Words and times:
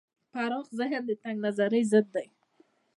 پراخ 0.33 0.65
ذهن 0.79 1.01
د 1.05 1.11
تنگ 1.21 1.37
نظرۍ 1.45 1.83
ضد 1.91 2.07
دی. 2.15 2.27